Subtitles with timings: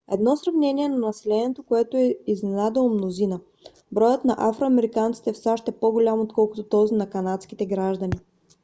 [0.11, 3.39] едно сравнение на населението което е изненадало мнозина:
[3.91, 8.13] броят на афро-американците в сащ е по-голям отколкото този на канадските граждани